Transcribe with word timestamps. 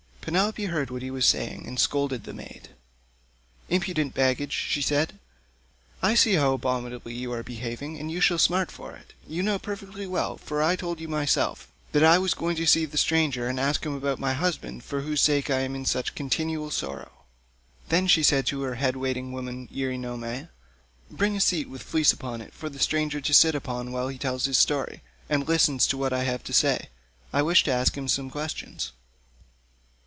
Penelope 0.23 0.65
heard 0.65 0.91
what 0.91 1.01
he 1.01 1.09
was 1.09 1.25
saying 1.25 1.65
and 1.67 1.79
scolded 1.79 2.25
the 2.25 2.33
maid, 2.33 2.69
"Impudent 3.69 4.13
baggage," 4.13 4.71
said 4.85 5.09
she, 5.13 5.17
"I 6.03 6.13
see 6.13 6.33
how 6.35 6.53
abominably 6.53 7.15
you 7.15 7.31
are 7.33 7.41
behaving, 7.41 7.97
and 7.97 8.11
you 8.11 8.21
shall 8.21 8.37
smart 8.37 8.69
for 8.71 8.93
it. 8.95 9.13
You 9.27 9.41
knew 9.41 9.57
perfectly 9.57 10.05
well, 10.05 10.37
for 10.37 10.61
I 10.61 10.75
told 10.75 10.99
you 10.99 11.07
myself, 11.07 11.69
that 11.91 12.03
I 12.03 12.19
was 12.19 12.35
going 12.35 12.55
to 12.57 12.67
see 12.67 12.85
the 12.85 12.99
stranger 12.99 13.47
and 13.47 13.59
ask 13.59 13.83
him 13.83 13.95
about 13.95 14.19
my 14.19 14.33
husband, 14.33 14.83
for 14.83 15.01
whose 15.01 15.23
sake 15.23 15.49
I 15.49 15.61
am 15.61 15.73
in 15.73 15.85
such 15.87 16.13
continual 16.13 16.69
sorrow." 16.69 17.23
Then 17.89 18.05
she 18.05 18.21
said 18.21 18.45
to 18.45 18.61
her 18.61 18.75
head 18.75 18.95
waiting 18.95 19.31
woman 19.31 19.69
Eurynome, 19.71 20.49
"Bring 21.09 21.35
a 21.35 21.41
seat 21.41 21.67
with 21.67 21.81
a 21.81 21.85
fleece 21.85 22.13
upon 22.13 22.41
it, 22.41 22.53
for 22.53 22.69
the 22.69 22.77
stranger 22.79 23.21
to 23.21 23.33
sit 23.33 23.55
upon 23.55 23.91
while 23.91 24.07
he 24.09 24.19
tells 24.19 24.45
his 24.45 24.59
story, 24.59 25.01
and 25.27 25.47
listens 25.47 25.87
to 25.87 25.97
what 25.97 26.13
I 26.13 26.25
have 26.25 26.43
to 26.43 26.53
say. 26.53 26.89
I 27.33 27.41
wish 27.41 27.63
to 27.63 27.71
ask 27.71 27.97
him 27.97 28.07
some 28.07 28.29
questions." 28.29 28.91